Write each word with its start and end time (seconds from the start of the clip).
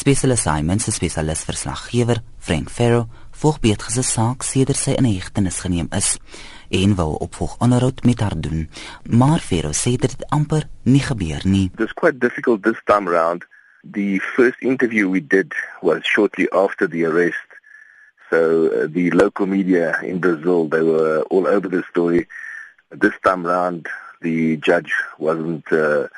Spesialis 0.00 0.40
Simons 0.46 0.84
se 0.84 0.92
spesialis 0.96 1.42
verslaggewer, 1.44 2.22
Frank 2.38 2.70
Ferro, 2.72 3.02
volg 3.36 3.58
Beatrice 3.60 4.00
se 4.00 4.14
saak 4.14 4.46
sedert 4.48 4.80
sy 4.80 4.94
in 4.96 5.04
hegtenis 5.04 5.58
geneem 5.60 5.90
is 5.92 6.14
en 6.78 6.94
wou 6.96 7.18
opvolg 7.26 7.58
onderhoud 7.60 8.00
met 8.08 8.22
haar 8.24 8.38
doen. 8.46 8.62
Maar 9.04 9.44
Ferro 9.44 9.74
sê 9.76 9.98
dit 10.00 10.24
amper 10.32 10.64
nie 10.88 11.02
gebeur 11.04 11.44
nie. 11.44 11.66
It 11.74 11.84
was 11.84 11.92
quite 11.92 12.16
difficult 12.24 12.62
this 12.64 12.80
time 12.86 13.12
around. 13.12 13.44
The 13.84 14.22
first 14.38 14.56
interview 14.62 15.10
we 15.10 15.20
did 15.20 15.52
was 15.82 16.00
shortly 16.08 16.48
after 16.48 16.88
the 16.88 17.04
arrest. 17.04 17.60
So 18.30 18.72
uh, 18.72 18.88
the 18.88 19.10
local 19.10 19.44
media 19.44 20.00
in 20.00 20.18
Brazil, 20.20 20.66
they 20.66 20.80
were 20.80 21.26
all 21.28 21.46
over 21.46 21.68
the 21.68 21.84
story. 21.90 22.26
This 22.88 23.20
time 23.22 23.46
around, 23.46 23.86
the 24.22 24.56
judge 24.56 24.94
wasn't 25.18 25.70
uh, 25.70 26.08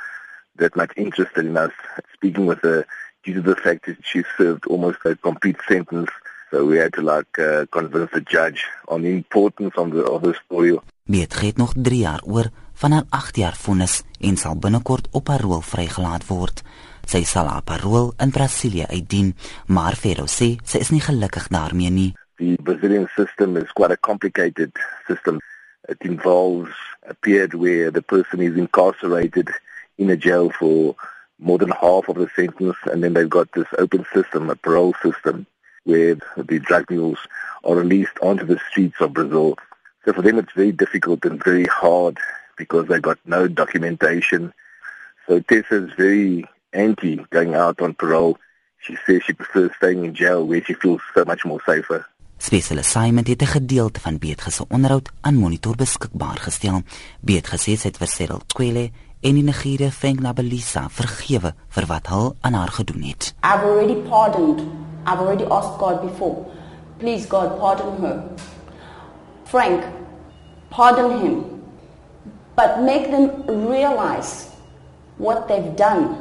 that 0.62 0.76
much 0.76 0.92
interested 0.96 1.46
in 1.46 1.56
us 1.56 1.72
speaking 2.14 2.46
with 2.46 2.60
her 2.62 2.86
due 3.22 3.34
to 3.34 3.42
the 3.42 3.56
fact 3.56 3.86
that 3.86 3.96
she 4.02 4.22
served 4.36 4.66
almost 4.66 4.98
a 5.04 5.14
complete 5.16 5.60
sentence. 5.68 6.10
So 6.50 6.64
we 6.66 6.76
had 6.78 6.92
to 6.94 7.02
like 7.02 7.38
uh, 7.38 7.66
convince 7.70 8.10
the 8.12 8.20
judge 8.20 8.64
on 8.88 9.02
the 9.02 9.10
importance 9.10 9.74
of 9.76 9.90
the, 9.92 10.04
of 10.04 10.22
the 10.22 10.34
story. 10.44 10.78
Beet 11.04 11.40
het 11.40 11.56
nog 11.56 11.72
3 11.76 11.98
jaar 11.98 12.22
oor 12.24 12.50
van 12.72 12.92
haar 12.92 13.04
8 13.08 13.36
jaar 13.36 13.56
vonnis 13.56 14.02
en 14.20 14.36
sal 14.36 14.56
binnekort 14.56 15.08
op 15.10 15.24
parol 15.24 15.60
vrygelaat 15.60 16.26
word. 16.26 16.62
Sy 17.06 17.24
sal 17.26 17.48
haar 17.50 17.62
parol 17.62 18.12
in 18.22 18.30
Brasilië 18.30 18.86
uitdien, 18.86 19.34
maar 19.66 19.96
Ferro 19.98 20.28
sê 20.30 20.54
sy 20.64 20.78
is 20.78 20.92
nie 20.94 21.02
gelukkig 21.02 21.48
daarmee 21.50 21.90
nie. 21.90 22.10
The 22.38 22.58
Brazilian 22.62 23.08
system 23.16 23.56
is 23.56 23.72
quite 23.72 23.92
a 23.92 24.00
complicated 24.00 24.78
system. 25.06 25.40
It 25.88 26.02
involves 26.06 26.70
a 27.08 27.14
period 27.14 27.54
where 27.54 27.90
the 27.90 28.02
person 28.02 28.40
is 28.40 28.56
incarcerated 28.56 29.50
in 29.96 30.10
a 30.10 30.16
jail 30.16 30.50
for 30.50 30.94
more 31.42 31.58
than 31.58 31.70
half 31.70 32.08
of 32.08 32.16
the 32.16 32.28
sentence, 32.34 32.76
and 32.84 33.02
then 33.02 33.14
they've 33.14 33.28
got 33.28 33.50
this 33.52 33.66
open 33.78 34.06
system, 34.14 34.48
a 34.48 34.56
parole 34.56 34.94
system, 35.02 35.46
where 35.84 36.16
the 36.36 36.58
drug 36.60 36.88
mules 36.90 37.18
are 37.64 37.74
released 37.74 38.16
onto 38.22 38.46
the 38.46 38.60
streets 38.70 39.00
of 39.00 39.12
Brazil. 39.12 39.56
So 40.04 40.12
for 40.12 40.22
them, 40.22 40.38
it's 40.38 40.52
very 40.52 40.72
difficult 40.72 41.24
and 41.24 41.42
very 41.42 41.66
hard 41.66 42.18
because 42.56 42.86
they've 42.88 43.02
got 43.02 43.18
no 43.24 43.48
documentation. 43.48 44.52
So 45.26 45.40
Tessa 45.40 45.84
is 45.84 45.92
very 45.96 46.44
anti 46.72 47.16
going 47.30 47.54
out 47.54 47.80
on 47.80 47.94
parole. 47.94 48.38
She 48.78 48.96
says 49.06 49.22
she 49.24 49.32
prefers 49.32 49.70
staying 49.76 50.04
in 50.04 50.14
jail 50.14 50.46
where 50.46 50.62
she 50.64 50.74
feels 50.74 51.00
so 51.14 51.24
much 51.24 51.44
more 51.44 51.60
safer. 51.66 52.06
Special 52.38 52.78
Assignment 52.78 53.26
het 53.28 53.42
'n 53.42 53.46
gedeelte 53.46 54.00
van 54.00 54.18
Beetge 54.18 54.50
se 54.50 54.64
onderhoud 54.68 55.10
aan 55.20 55.34
Monitor 55.34 55.76
beskikbaar 55.76 56.36
gestel. 56.36 56.82
Beetge 57.20 57.56
sê 57.56 57.76
sy 57.76 57.86
het 57.86 57.98
vir 57.98 58.08
Cyril 58.08 58.42
Kwele 58.46 58.90
en 59.22 59.34
die 59.38 59.44
Nigerië 59.46 59.90
Frank 59.94 60.20
Nabelisa 60.20 60.88
vergewe 60.90 61.52
vir 61.70 61.86
wat 61.86 62.08
hy 62.10 62.22
aan 62.42 62.56
haar 62.58 62.72
gedoen 62.74 63.04
het. 63.06 63.34
I've 63.46 63.62
already 63.62 63.94
pardoned. 64.08 64.60
I've 65.06 65.20
already 65.22 65.44
asked 65.46 65.78
God 65.78 66.02
before. 66.02 66.44
Please 66.98 67.26
God 67.28 67.58
pardon 67.58 68.00
her. 68.02 68.24
Frank, 69.44 69.84
pardon 70.70 71.20
him. 71.20 71.62
But 72.56 72.82
make 72.82 73.10
them 73.10 73.46
realize 73.70 74.48
what 75.18 75.46
they've 75.46 75.76
done. 75.76 76.16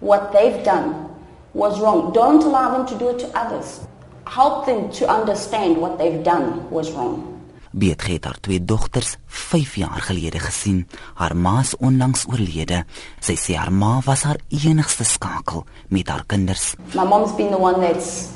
What 0.00 0.32
they've 0.32 0.62
done 0.64 1.08
was 1.54 1.80
wrong. 1.80 2.12
Don't 2.12 2.42
allow 2.44 2.76
them 2.76 2.86
to 2.86 2.98
do 2.98 3.08
it 3.08 3.18
to 3.20 3.28
others. 3.34 3.80
Help 4.26 4.66
them 4.66 4.90
to 4.92 5.08
understand 5.08 5.76
what 5.78 5.96
they've 5.98 6.22
done 6.22 6.68
was 6.70 6.92
wrong. 6.92 7.31
Beet 7.72 8.06
het 8.06 8.24
haar 8.24 8.36
twee 8.40 8.64
dogters 8.64 9.16
5 9.26 9.74
jaar 9.74 10.00
gelede 10.00 10.38
gesien. 10.38 10.88
Haar 11.14 11.36
ma 11.36 11.60
is 11.60 11.76
onlangs 11.76 12.26
oorlede. 12.28 12.84
Sy 13.20 13.32
sê 13.36 13.56
haar 13.56 13.72
ma 13.72 14.00
was 14.04 14.22
haar 14.28 14.36
enigste 14.48 15.04
skakel 15.04 15.64
met 15.88 16.08
haar 16.08 16.24
kinders. 16.26 16.74
My 16.94 17.04
mom's 17.04 17.32
been 17.36 17.50
the 17.50 17.58
one 17.58 17.80
that's 17.80 18.28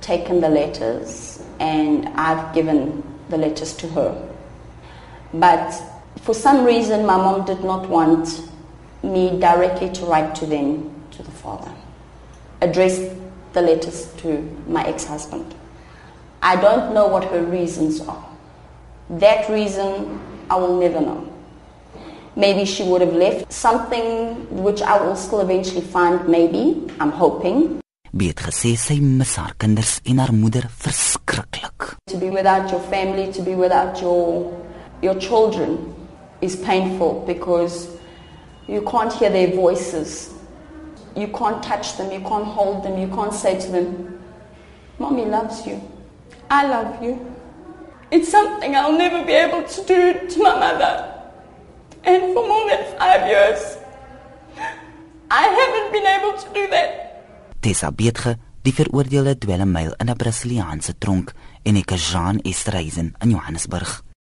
taken 0.00 0.40
the 0.40 0.48
letters 0.48 1.38
and 1.60 2.08
I've 2.16 2.54
given 2.54 3.02
the 3.28 3.36
letters 3.36 3.76
to 3.76 3.86
her. 3.88 4.14
But 5.32 5.74
for 6.22 6.34
some 6.34 6.64
reason 6.64 7.04
my 7.04 7.16
mom 7.16 7.44
did 7.44 7.62
not 7.62 7.88
want 7.88 8.42
me 9.02 9.38
directly 9.38 9.90
to 9.90 10.06
write 10.06 10.34
to 10.40 10.46
them 10.46 10.90
to 11.10 11.22
the 11.22 11.30
father. 11.30 11.72
Address 12.62 12.98
the 13.52 13.60
letters 13.60 14.08
to 14.22 14.42
my 14.66 14.86
ex-husband. 14.86 15.54
I 16.40 16.56
don't 16.56 16.94
know 16.94 17.06
what 17.06 17.24
her 17.24 17.42
reasons 17.42 18.00
are. 18.00 18.24
That 19.10 19.48
reason 19.48 20.20
I 20.50 20.56
will 20.56 20.78
never 20.78 21.00
know. 21.00 21.24
Maybe 22.36 22.66
she 22.66 22.84
would 22.84 23.00
have 23.00 23.14
left 23.14 23.50
something 23.50 24.46
which 24.62 24.82
I 24.82 25.00
will 25.00 25.16
still 25.16 25.40
eventually 25.40 25.80
find 25.80 26.28
maybe. 26.28 26.86
I'm 27.00 27.10
hoping. 27.10 27.80
Beet 28.12 28.36
gesê 28.40 28.74
sy 28.76 28.98
mis 29.00 29.34
haar 29.36 29.54
kinders 29.56 30.00
en 30.04 30.18
haar 30.20 30.32
moeder 30.32 30.68
verskriklik. 30.68 31.96
To 32.12 32.18
be 32.18 32.28
without 32.28 32.70
your 32.70 32.80
family, 32.80 33.32
to 33.32 33.42
be 33.42 33.54
without 33.54 34.00
your 34.00 34.52
your 35.00 35.14
children 35.16 35.94
is 36.42 36.56
painful 36.56 37.24
because 37.26 37.88
you 38.66 38.82
can't 38.82 39.12
hear 39.12 39.30
their 39.30 39.56
voices. 39.56 40.30
You 41.16 41.28
can't 41.28 41.62
touch 41.62 41.96
them, 41.96 42.12
you 42.12 42.20
can't 42.20 42.44
hold 42.44 42.84
them, 42.84 42.98
you 42.98 43.08
can't 43.08 43.32
say 43.32 43.58
to 43.58 43.72
them, 43.72 44.20
"Mommy 44.98 45.24
loves 45.24 45.66
you. 45.66 45.80
I 46.50 46.68
love 46.68 47.02
you." 47.02 47.16
It's 48.10 48.30
something 48.30 48.74
I'll 48.74 48.96
never 48.96 49.22
be 49.24 49.32
able 49.32 49.62
to 49.68 49.80
do 49.84 50.26
to 50.28 50.42
my 50.42 50.54
mother. 50.56 51.04
And 52.04 52.32
for 52.32 52.46
more 52.48 52.64
than 52.70 52.82
five 52.96 53.28
years, 53.28 53.76
I 55.28 55.44
haven't 55.44 55.92
been 55.92 56.06
able 56.06 56.32
to 56.40 56.48
do 56.54 56.66
that. 56.70 56.90
Tessa 57.60 57.92
Beetge, 57.92 58.38
die 58.62 58.72
veroordeelde 58.72 59.36
dwelm 59.38 59.70
myl 59.72 59.92
in 59.98 60.08
'n 60.08 60.16
Brasiliaanse 60.16 60.96
tronk 60.98 61.32
en 61.62 61.76
ek 61.76 61.96
Jean 61.96 62.40
Estreisen 62.42 63.14
in 63.20 63.30
Johannesburg. 63.30 64.07